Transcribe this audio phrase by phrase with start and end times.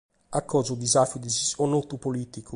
[0.39, 2.49] Acò su disafiu de s’isconnotu polìticu.